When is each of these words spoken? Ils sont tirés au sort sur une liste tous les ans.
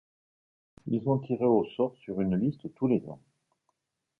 Ils 0.87 1.03
sont 1.03 1.19
tirés 1.19 1.45
au 1.45 1.63
sort 1.77 1.95
sur 1.99 2.21
une 2.21 2.35
liste 2.35 2.73
tous 2.73 2.87
les 2.87 3.05
ans. 3.07 3.21